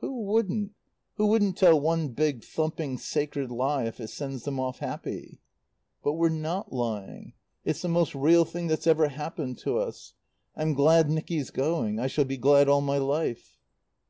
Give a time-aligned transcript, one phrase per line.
[0.00, 0.72] "Who wouldn't?
[1.14, 5.40] Who wouldn't tell one big, thumping, sacred lie, if it sends them off happy?"
[6.04, 7.32] "But we're not lying.
[7.64, 10.12] It's the most real thing that ever happened to us.
[10.54, 11.98] I'm glad Nicky's going.
[11.98, 13.58] I shall be glad all my life."